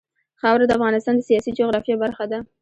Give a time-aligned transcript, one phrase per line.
[0.39, 2.39] خاوره د افغانستان د سیاسي جغرافیه برخه ده.